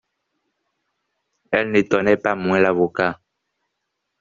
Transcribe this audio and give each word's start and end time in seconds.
Elles 1.51 1.69
n'étonnaient 1.69 2.17
pas 2.17 2.33
moins 2.33 2.59
l'avocat. 2.59 3.19